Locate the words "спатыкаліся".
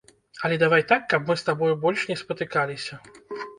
2.25-3.01